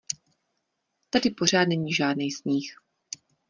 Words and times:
Tady 1.09 1.29
pořád 1.29 1.65
není 1.67 1.93
žádnej 1.93 2.31
sníh. 2.31 2.73